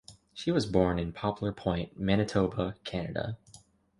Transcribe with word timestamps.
She 0.33 0.49
was 0.51 0.65
born 0.65 0.97
in 0.97 1.13
Poplar 1.13 1.51
Point, 1.53 1.95
Manitoba, 1.99 2.73
Canada. 2.83 3.37